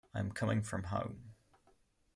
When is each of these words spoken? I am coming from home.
I 0.15 0.19
am 0.19 0.31
coming 0.31 0.63
from 0.63 0.85
home. 0.85 1.33